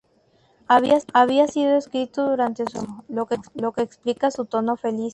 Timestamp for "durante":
2.27-2.65